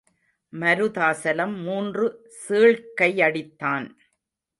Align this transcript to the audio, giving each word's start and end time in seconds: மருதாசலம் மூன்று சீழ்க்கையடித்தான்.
மருதாசலம் 0.53 1.53
மூன்று 1.63 2.05
சீழ்க்கையடித்தான். 2.39 3.85